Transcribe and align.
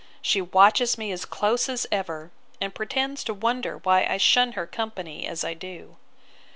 She 0.23 0.41
watches 0.41 0.97
me 0.97 1.11
as 1.11 1.25
close 1.25 1.69
as 1.69 1.85
ever, 1.91 2.31
and 2.59 2.73
pretends 2.73 3.23
to 3.25 3.35
wonder 3.35 3.77
why 3.83 4.03
I 4.09 4.17
shun 4.17 4.53
her 4.53 4.65
company 4.65 5.27
as 5.27 5.43
I 5.43 5.53
do. 5.53 5.97